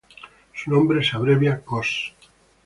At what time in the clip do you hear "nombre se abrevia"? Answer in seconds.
0.71-1.63